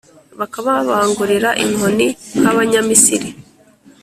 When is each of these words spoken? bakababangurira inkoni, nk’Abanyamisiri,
bakababangurira 0.39 1.49
inkoni, 1.63 2.07
nk’Abanyamisiri, 2.39 3.29